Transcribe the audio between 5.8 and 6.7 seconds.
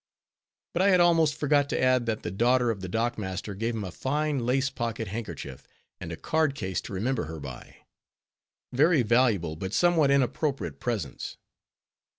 and a card